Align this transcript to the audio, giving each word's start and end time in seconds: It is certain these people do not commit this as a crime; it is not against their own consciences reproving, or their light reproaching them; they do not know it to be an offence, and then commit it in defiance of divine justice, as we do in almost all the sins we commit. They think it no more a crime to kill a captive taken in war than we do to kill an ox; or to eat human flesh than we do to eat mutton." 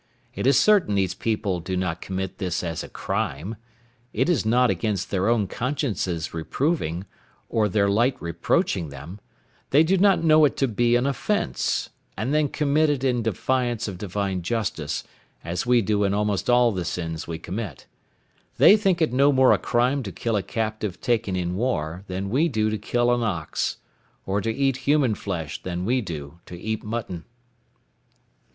It 0.33 0.47
is 0.47 0.59
certain 0.59 0.95
these 0.95 1.13
people 1.13 1.59
do 1.59 1.77
not 1.77 2.01
commit 2.01 2.39
this 2.39 2.63
as 2.63 2.83
a 2.83 2.89
crime; 2.89 3.55
it 4.13 4.29
is 4.29 4.47
not 4.47 4.71
against 4.71 5.11
their 5.11 5.27
own 5.27 5.45
consciences 5.45 6.33
reproving, 6.33 7.05
or 7.49 7.69
their 7.69 7.87
light 7.87 8.19
reproaching 8.19 8.89
them; 8.89 9.19
they 9.69 9.83
do 9.83 9.97
not 9.99 10.23
know 10.23 10.43
it 10.45 10.57
to 10.57 10.67
be 10.67 10.95
an 10.95 11.05
offence, 11.05 11.91
and 12.17 12.33
then 12.33 12.49
commit 12.49 12.89
it 12.89 13.03
in 13.03 13.21
defiance 13.21 13.87
of 13.87 13.99
divine 13.99 14.41
justice, 14.41 15.03
as 15.43 15.67
we 15.67 15.83
do 15.83 16.03
in 16.03 16.15
almost 16.15 16.49
all 16.49 16.71
the 16.71 16.83
sins 16.83 17.27
we 17.27 17.37
commit. 17.37 17.85
They 18.57 18.77
think 18.77 19.03
it 19.03 19.13
no 19.13 19.31
more 19.31 19.51
a 19.51 19.59
crime 19.59 20.01
to 20.01 20.11
kill 20.11 20.35
a 20.35 20.41
captive 20.41 20.99
taken 20.99 21.35
in 21.35 21.53
war 21.55 22.03
than 22.07 22.31
we 22.31 22.49
do 22.49 22.71
to 22.71 22.77
kill 22.79 23.13
an 23.13 23.21
ox; 23.21 23.77
or 24.25 24.41
to 24.41 24.51
eat 24.51 24.77
human 24.77 25.13
flesh 25.13 25.61
than 25.61 25.85
we 25.85 26.01
do 26.01 26.39
to 26.47 26.59
eat 26.59 26.83
mutton." 26.83 27.23